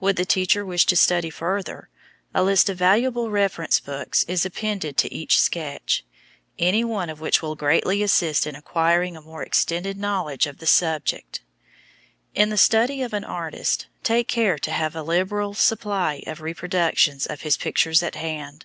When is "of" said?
2.70-2.78, 7.10-7.20, 10.46-10.56, 13.02-13.12, 16.26-16.40, 17.26-17.42